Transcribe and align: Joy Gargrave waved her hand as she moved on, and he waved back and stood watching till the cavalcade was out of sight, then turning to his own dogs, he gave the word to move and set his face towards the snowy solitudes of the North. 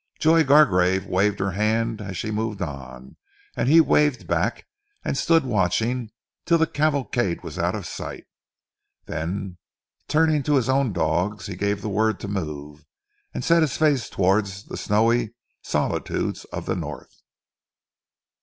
Joy 0.17 0.43
Gargrave 0.43 1.05
waved 1.05 1.37
her 1.37 1.51
hand 1.51 2.01
as 2.01 2.17
she 2.17 2.31
moved 2.31 2.59
on, 2.59 3.17
and 3.55 3.69
he 3.69 3.79
waved 3.79 4.25
back 4.25 4.65
and 5.05 5.15
stood 5.15 5.45
watching 5.45 6.09
till 6.43 6.57
the 6.57 6.65
cavalcade 6.65 7.43
was 7.43 7.59
out 7.59 7.75
of 7.75 7.85
sight, 7.85 8.25
then 9.05 9.59
turning 10.07 10.41
to 10.41 10.55
his 10.55 10.67
own 10.69 10.91
dogs, 10.91 11.45
he 11.45 11.55
gave 11.55 11.83
the 11.83 11.87
word 11.87 12.19
to 12.21 12.27
move 12.27 12.83
and 13.35 13.45
set 13.45 13.61
his 13.61 13.77
face 13.77 14.09
towards 14.09 14.63
the 14.63 14.75
snowy 14.75 15.35
solitudes 15.61 16.45
of 16.45 16.65
the 16.65 16.75
North. 16.75 17.21